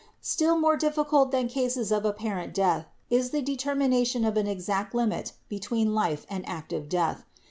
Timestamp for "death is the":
2.55-3.43